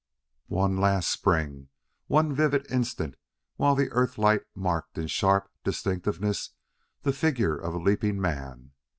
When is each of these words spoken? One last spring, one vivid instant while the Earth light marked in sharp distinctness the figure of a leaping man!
One 0.47 0.77
last 0.77 1.11
spring, 1.11 1.69
one 2.07 2.33
vivid 2.33 2.65
instant 2.71 3.13
while 3.57 3.75
the 3.75 3.91
Earth 3.91 4.17
light 4.17 4.41
marked 4.55 4.97
in 4.97 5.05
sharp 5.05 5.47
distinctness 5.63 6.55
the 7.03 7.13
figure 7.13 7.55
of 7.55 7.75
a 7.75 7.79
leaping 7.79 8.19
man! 8.19 8.71